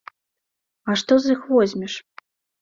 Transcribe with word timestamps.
А 0.89 0.95
што 1.01 1.13
з 1.27 1.35
іх 1.35 1.45
возьмеш? 1.53 1.93